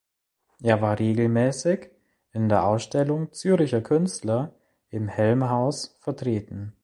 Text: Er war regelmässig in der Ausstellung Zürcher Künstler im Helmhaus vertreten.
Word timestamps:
Er 0.63 0.81
war 0.81 0.97
regelmässig 0.97 1.91
in 2.33 2.49
der 2.49 2.65
Ausstellung 2.65 3.31
Zürcher 3.33 3.81
Künstler 3.81 4.51
im 4.89 5.07
Helmhaus 5.07 5.95
vertreten. 5.99 6.73